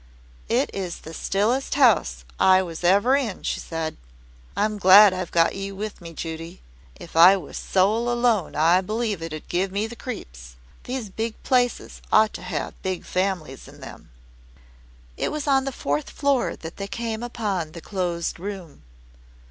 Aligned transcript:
"It 0.49 0.71
is 0.73 1.01
the 1.01 1.13
stillest 1.13 1.75
house 1.75 2.25
I 2.39 2.63
was 2.63 2.83
ever 2.83 3.15
in," 3.15 3.43
she 3.43 3.59
said. 3.59 3.97
"I'm 4.57 4.79
glad 4.79 5.13
I've 5.13 5.29
got 5.29 5.53
you 5.53 5.75
with 5.75 6.01
me, 6.01 6.11
Judy. 6.13 6.63
If 6.99 7.15
I 7.15 7.37
was 7.37 7.55
sole 7.55 8.11
alone 8.11 8.55
I 8.55 8.81
believe 8.81 9.21
it 9.21 9.31
'ud 9.31 9.43
give 9.47 9.71
me 9.71 9.85
the 9.85 9.95
creeps. 9.95 10.55
These 10.85 11.11
big 11.11 11.35
places 11.43 12.01
ought 12.11 12.33
to 12.33 12.41
have 12.41 12.81
big 12.81 13.05
families 13.05 13.67
in 13.67 13.79
them." 13.79 14.09
It 15.17 15.31
was 15.31 15.45
on 15.45 15.65
the 15.65 15.71
fourth 15.71 16.09
floor 16.09 16.55
that 16.55 16.77
they 16.77 16.87
came 16.87 17.21
upon 17.21 17.73
the 17.73 17.79
Closed 17.79 18.39
Room. 18.39 18.81